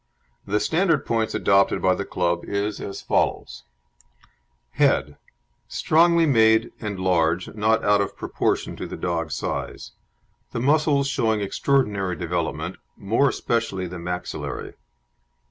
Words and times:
The 0.47 0.59
standard 0.59 1.01
of 1.01 1.05
points 1.05 1.35
adopted 1.35 1.79
by 1.79 1.93
the 1.93 2.05
club 2.05 2.43
is 2.45 2.79
as 2.81 3.03
follows: 3.03 3.65
HEAD 4.71 5.15
Strongly 5.67 6.25
made 6.25 6.71
and 6.81 6.99
large, 6.99 7.53
not 7.53 7.83
out 7.85 8.01
of 8.01 8.17
proportion 8.17 8.75
to 8.77 8.87
the 8.87 8.97
dog's 8.97 9.35
size; 9.35 9.91
the 10.53 10.59
muscles 10.59 11.05
showing 11.07 11.41
extraordinary 11.41 12.15
development, 12.15 12.77
more 12.97 13.29
especially 13.29 13.85
the 13.85 13.99
maxillary. 13.99 14.73